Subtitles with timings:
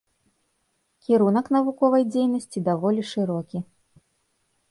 [1.07, 3.57] Кірунак навуковай дзейнасці даволі шырокі.